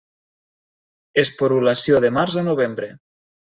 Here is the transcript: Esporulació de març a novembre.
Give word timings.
Esporulació 1.25 2.03
de 2.07 2.13
març 2.19 2.41
a 2.45 2.49
novembre. 2.51 2.95